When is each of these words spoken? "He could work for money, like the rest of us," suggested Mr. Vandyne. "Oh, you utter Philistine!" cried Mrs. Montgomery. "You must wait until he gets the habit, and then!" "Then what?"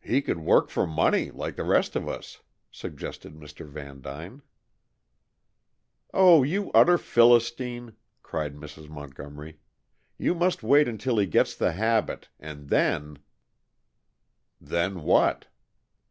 "He 0.00 0.22
could 0.22 0.38
work 0.38 0.70
for 0.70 0.86
money, 0.86 1.30
like 1.30 1.56
the 1.56 1.62
rest 1.64 1.94
of 1.94 2.08
us," 2.08 2.40
suggested 2.72 3.34
Mr. 3.34 3.68
Vandyne. 3.68 4.40
"Oh, 6.14 6.42
you 6.42 6.70
utter 6.72 6.96
Philistine!" 6.96 7.92
cried 8.22 8.54
Mrs. 8.56 8.88
Montgomery. 8.88 9.58
"You 10.16 10.34
must 10.34 10.62
wait 10.62 10.88
until 10.88 11.18
he 11.18 11.26
gets 11.26 11.54
the 11.54 11.72
habit, 11.72 12.30
and 12.40 12.70
then!" 12.70 13.18
"Then 14.58 15.02
what?" 15.02 15.48